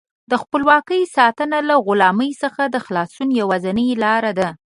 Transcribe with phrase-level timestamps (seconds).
[0.31, 4.49] د خپلواکۍ ساتنه له غلامۍ څخه د خلاصون یوازینۍ لاره ده.